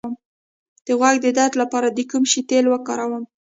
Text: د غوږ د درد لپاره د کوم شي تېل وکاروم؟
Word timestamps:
د 0.85 0.87
غوږ 0.99 1.15
د 1.21 1.27
درد 1.37 1.53
لپاره 1.61 1.87
د 1.91 1.99
کوم 2.11 2.23
شي 2.31 2.41
تېل 2.49 2.65
وکاروم؟ 2.69 3.23